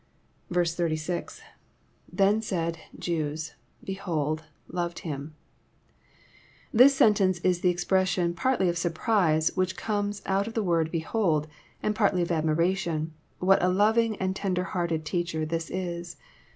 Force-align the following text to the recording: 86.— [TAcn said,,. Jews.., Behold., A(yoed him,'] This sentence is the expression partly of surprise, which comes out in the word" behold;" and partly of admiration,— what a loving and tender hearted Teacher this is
86.— 0.51 1.41
[TAcn 2.15 2.41
said,,. 2.41 2.79
Jews.., 2.97 3.53
Behold., 3.83 4.45
A(yoed 4.73 4.97
him,'] 4.97 5.35
This 6.73 6.95
sentence 6.95 7.37
is 7.41 7.59
the 7.61 7.69
expression 7.69 8.33
partly 8.33 8.67
of 8.67 8.79
surprise, 8.79 9.51
which 9.55 9.77
comes 9.77 10.23
out 10.25 10.47
in 10.47 10.53
the 10.53 10.63
word" 10.63 10.89
behold;" 10.91 11.45
and 11.83 11.93
partly 11.93 12.23
of 12.23 12.31
admiration,— 12.31 13.13
what 13.39 13.61
a 13.61 13.69
loving 13.69 14.15
and 14.17 14.35
tender 14.35 14.63
hearted 14.63 15.05
Teacher 15.05 15.45
this 15.45 15.69
is 15.69 16.17